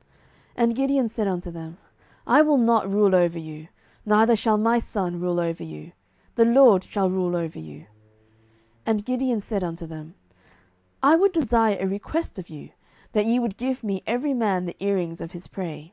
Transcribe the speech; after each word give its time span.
07:008:023 0.00 0.08
And 0.64 0.76
Gideon 0.76 1.08
said 1.10 1.28
unto 1.28 1.50
them, 1.50 1.78
I 2.26 2.40
will 2.40 2.56
not 2.56 2.90
rule 2.90 3.14
over 3.14 3.38
you, 3.38 3.68
neither 4.06 4.34
shall 4.34 4.56
my 4.56 4.78
son 4.78 5.20
rule 5.20 5.38
over 5.38 5.62
you: 5.62 5.92
the 6.36 6.46
LORD 6.46 6.84
shall 6.84 7.10
rule 7.10 7.36
over 7.36 7.58
you. 7.58 7.80
07:008:024 7.80 7.86
And 8.86 9.04
Gideon 9.04 9.40
said 9.42 9.62
unto 9.62 9.86
them, 9.86 10.14
I 11.02 11.16
would 11.16 11.32
desire 11.32 11.76
a 11.78 11.86
request 11.86 12.38
of 12.38 12.48
you, 12.48 12.70
that 13.12 13.26
ye 13.26 13.38
would 13.38 13.58
give 13.58 13.84
me 13.84 14.02
every 14.06 14.32
man 14.32 14.64
the 14.64 14.82
earrings 14.82 15.20
of 15.20 15.32
his 15.32 15.46
prey. 15.46 15.92